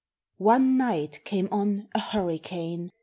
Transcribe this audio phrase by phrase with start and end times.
[0.39, 2.89] One night came on a hurricane.